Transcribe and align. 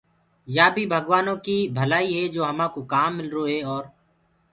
يآ 0.55 0.65
بيٚ 0.75 0.89
ڀگوآنو 0.91 1.33
ڪيٚ 1.45 1.69
ڀلآئيٚ 1.75 2.13
هي 2.17 2.23
جو 2.35 2.41
همآئونٚ 2.49 2.87
ڪآم 2.91 3.11
ملروئي 3.17 3.57
اور 3.69 3.83